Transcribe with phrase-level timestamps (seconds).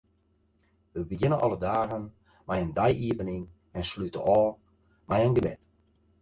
[0.93, 2.03] Wy begjinne alle dagen
[2.45, 3.43] mei in dei-iepening
[3.77, 4.53] en slute ôf
[5.07, 5.61] mei in gebed.